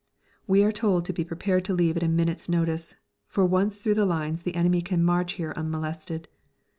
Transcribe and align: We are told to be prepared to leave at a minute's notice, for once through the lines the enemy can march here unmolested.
We 0.47 0.63
are 0.63 0.71
told 0.71 1.05
to 1.05 1.13
be 1.13 1.23
prepared 1.23 1.63
to 1.65 1.75
leave 1.75 1.95
at 1.95 2.01
a 2.01 2.07
minute's 2.07 2.49
notice, 2.49 2.95
for 3.27 3.45
once 3.45 3.77
through 3.77 3.93
the 3.93 4.03
lines 4.07 4.41
the 4.41 4.55
enemy 4.55 4.81
can 4.81 5.03
march 5.03 5.33
here 5.33 5.53
unmolested. 5.55 6.27